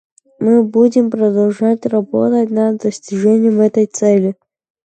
[0.39, 4.35] Мы будем продолжать работать над достижением этой цели.